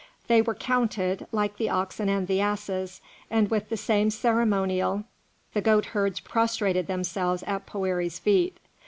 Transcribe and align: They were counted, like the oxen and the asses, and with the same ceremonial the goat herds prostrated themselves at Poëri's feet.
They 0.25 0.41
were 0.41 0.55
counted, 0.55 1.27
like 1.31 1.57
the 1.57 1.69
oxen 1.69 2.09
and 2.09 2.25
the 2.27 2.41
asses, 2.41 3.01
and 3.29 3.51
with 3.51 3.69
the 3.69 3.77
same 3.77 4.09
ceremonial 4.09 5.03
the 5.53 5.61
goat 5.61 5.85
herds 5.93 6.19
prostrated 6.19 6.87
themselves 6.87 7.43
at 7.43 7.67
Poëri's 7.67 8.17
feet. 8.17 8.57